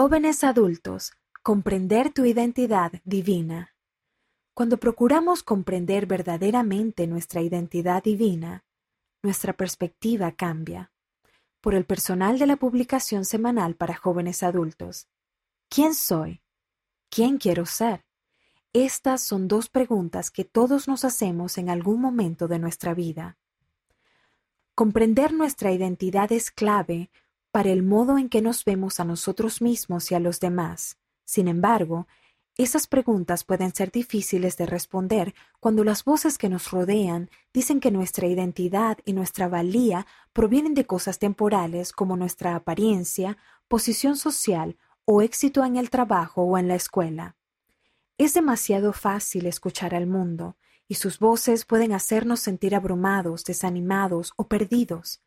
[0.00, 1.12] Jóvenes adultos,
[1.42, 3.74] comprender tu identidad divina.
[4.54, 8.64] Cuando procuramos comprender verdaderamente nuestra identidad divina,
[9.24, 10.92] nuestra perspectiva cambia.
[11.60, 15.08] Por el personal de la publicación semanal para jóvenes adultos.
[15.68, 16.42] ¿Quién soy?
[17.10, 18.04] ¿Quién quiero ser?
[18.72, 23.36] Estas son dos preguntas que todos nos hacemos en algún momento de nuestra vida.
[24.76, 27.10] Comprender nuestra identidad es clave
[27.50, 30.98] para el modo en que nos vemos a nosotros mismos y a los demás.
[31.24, 32.06] Sin embargo,
[32.58, 37.92] esas preguntas pueden ser difíciles de responder cuando las voces que nos rodean dicen que
[37.92, 43.38] nuestra identidad y nuestra valía provienen de cosas temporales como nuestra apariencia,
[43.68, 47.36] posición social o éxito en el trabajo o en la escuela.
[48.18, 50.56] Es demasiado fácil escuchar al mundo,
[50.88, 55.20] y sus voces pueden hacernos sentir abrumados, desanimados o perdidos.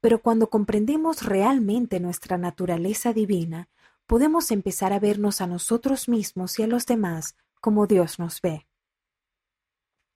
[0.00, 3.68] Pero cuando comprendemos realmente nuestra naturaleza divina,
[4.06, 8.66] podemos empezar a vernos a nosotros mismos y a los demás como Dios nos ve.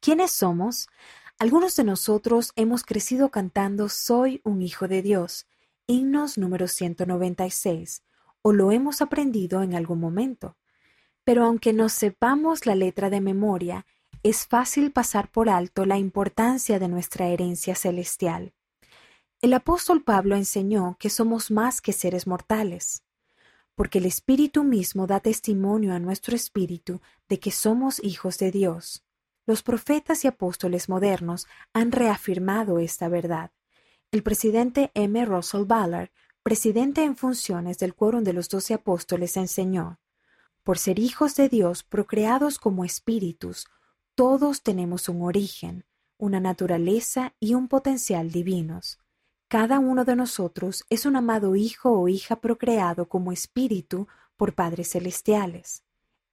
[0.00, 0.88] ¿Quiénes somos?
[1.38, 5.46] Algunos de nosotros hemos crecido cantando Soy un hijo de Dios,
[5.86, 8.02] himnos número 196,
[8.42, 10.56] o lo hemos aprendido en algún momento.
[11.24, 13.86] Pero aunque no sepamos la letra de memoria,
[14.28, 18.54] es fácil pasar por alto la importancia de nuestra herencia celestial.
[19.40, 23.04] El apóstol Pablo enseñó que somos más que seres mortales,
[23.76, 29.04] porque el Espíritu mismo da testimonio a nuestro espíritu de que somos hijos de Dios.
[29.46, 33.52] Los profetas y apóstoles modernos han reafirmado esta verdad.
[34.10, 35.24] El presidente M.
[35.24, 36.10] Russell Ballard,
[36.42, 40.00] presidente en funciones del Quórum de los Doce Apóstoles, enseñó:
[40.64, 43.68] Por ser hijos de Dios procreados como espíritus,
[44.16, 45.84] todos tenemos un origen,
[46.16, 48.98] una naturaleza y un potencial divinos.
[49.46, 54.92] Cada uno de nosotros es un amado hijo o hija procreado como espíritu por padres
[54.92, 55.82] celestiales.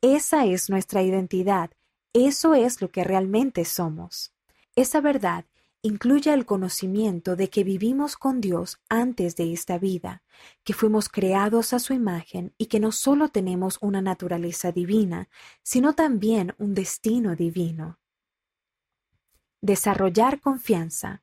[0.02, 1.72] Esa es nuestra identidad,
[2.14, 4.32] eso es lo que realmente somos.
[4.78, 5.44] Esa verdad
[5.86, 10.24] incluye el conocimiento de que vivimos con Dios antes de esta vida,
[10.64, 15.30] que fuimos creados a su imagen y que no solo tenemos una naturaleza divina,
[15.62, 18.00] sino también un destino divino.
[19.62, 21.22] Desarrollar confianza.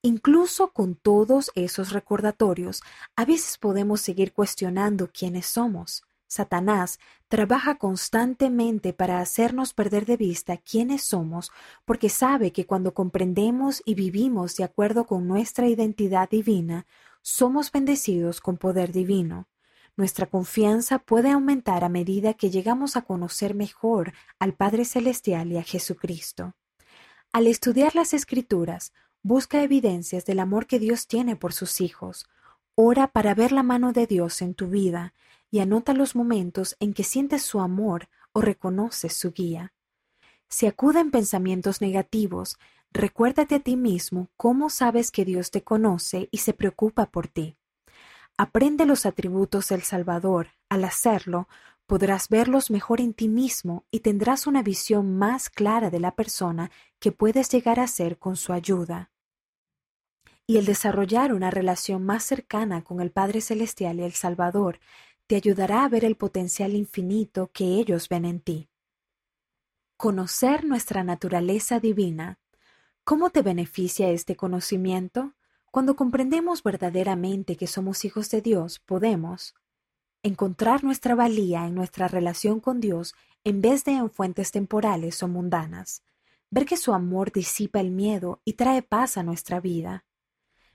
[0.00, 2.82] Incluso con todos esos recordatorios,
[3.16, 6.04] a veces podemos seguir cuestionando quiénes somos.
[6.34, 11.50] Satanás trabaja constantemente para hacernos perder de vista quiénes somos,
[11.84, 16.86] porque sabe que cuando comprendemos y vivimos de acuerdo con nuestra identidad divina,
[17.22, 19.48] somos bendecidos con poder divino.
[19.96, 25.58] Nuestra confianza puede aumentar a medida que llegamos a conocer mejor al Padre Celestial y
[25.58, 26.54] a Jesucristo.
[27.32, 28.92] Al estudiar las Escrituras,
[29.26, 32.28] Busca evidencias del amor que Dios tiene por sus hijos.
[32.74, 35.14] Ora para ver la mano de Dios en tu vida
[35.54, 39.72] y anota los momentos en que sientes su amor o reconoces su guía.
[40.48, 42.58] Si acuden pensamientos negativos,
[42.90, 47.56] recuérdate a ti mismo cómo sabes que Dios te conoce y se preocupa por ti.
[48.36, 50.48] Aprende los atributos del Salvador.
[50.68, 51.46] Al hacerlo,
[51.86, 56.72] podrás verlos mejor en ti mismo y tendrás una visión más clara de la persona
[56.98, 59.12] que puedes llegar a ser con su ayuda
[60.46, 64.78] y el desarrollar una relación más cercana con el Padre Celestial y el Salvador
[65.26, 68.68] te ayudará a ver el potencial infinito que ellos ven en ti.
[69.96, 72.38] Conocer nuestra naturaleza divina.
[73.04, 75.34] ¿Cómo te beneficia este conocimiento?
[75.70, 79.54] Cuando comprendemos verdaderamente que somos hijos de Dios, podemos
[80.22, 83.14] encontrar nuestra valía en nuestra relación con Dios
[83.44, 86.02] en vez de en fuentes temporales o mundanas,
[86.50, 90.04] ver que su amor disipa el miedo y trae paz a nuestra vida,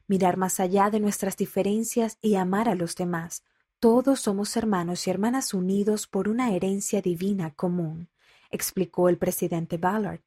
[0.07, 3.43] mirar más allá de nuestras diferencias y amar a los demás.
[3.79, 8.09] Todos somos hermanos y hermanas unidos por una herencia divina común,
[8.51, 10.19] explicó el presidente Ballard.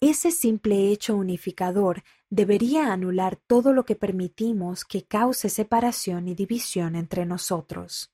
[0.00, 6.96] Ese simple hecho unificador debería anular todo lo que permitimos que cause separación y división
[6.96, 8.10] entre nosotros.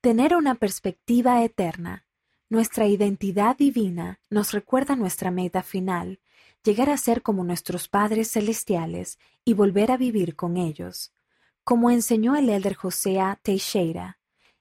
[0.00, 2.06] Tener una perspectiva eterna.
[2.48, 6.20] Nuestra identidad divina nos recuerda nuestra meta final,
[6.62, 11.12] llegar a ser como nuestros padres celestiales y volver a vivir con ellos.
[11.68, 14.18] Como enseñó el elder José Teixeira,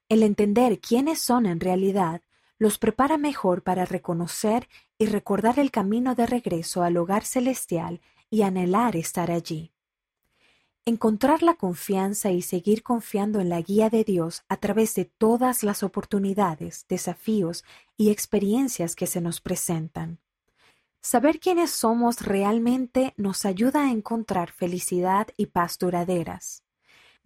[0.09, 2.21] el entender quiénes son en realidad
[2.59, 4.67] los prepara mejor para reconocer
[4.97, 9.71] y recordar el camino de regreso al hogar celestial y anhelar estar allí.
[10.83, 15.63] Encontrar la confianza y seguir confiando en la guía de Dios a través de todas
[15.63, 17.63] las oportunidades, desafíos
[17.95, 20.19] y experiencias que se nos presentan.
[20.99, 26.66] Saber quiénes somos realmente nos ayuda a encontrar felicidad y paz duraderas.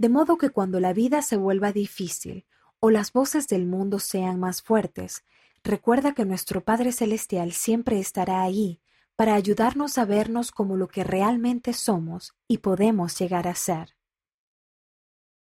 [0.02, 2.48] De modo que cuando la vida se vuelva difícil
[2.80, 5.24] o las voces del mundo sean más fuertes,
[5.64, 8.82] recuerda que nuestro Padre Celestial siempre estará ahí
[9.16, 13.96] para ayudarnos a vernos como lo que realmente somos y podemos llegar a ser.